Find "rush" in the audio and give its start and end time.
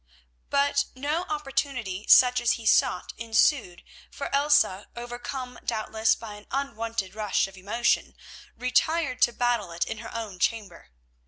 7.13-7.47